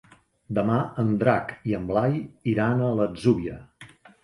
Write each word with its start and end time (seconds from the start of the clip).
Demà 0.59 0.77
en 1.03 1.11
Drac 1.25 1.53
i 1.73 1.77
en 1.81 1.85
Blai 1.93 2.17
iran 2.55 2.83
a 2.89 2.91
l'Atzúbia. 3.03 3.63